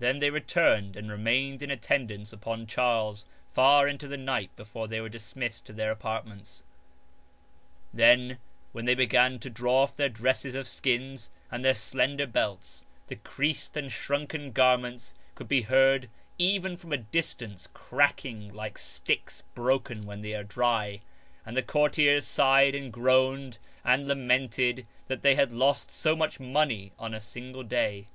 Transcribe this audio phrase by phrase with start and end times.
[0.00, 5.00] Then they returned and remained in attendance upon Charles far into the night before they
[5.00, 6.64] were dismissed to their apartments.
[7.94, 8.38] Then
[8.72, 13.14] when they began to draw off their dresses of skins and their slender belts, the
[13.14, 19.44] creased and shrunken garments could be heard even from a distance crack ing like sticks
[19.54, 20.98] broken when they are dry:
[21.46, 26.90] and the courtiers sighed and groaned and lamented that they had lost so much money
[26.98, 28.06] on a single day.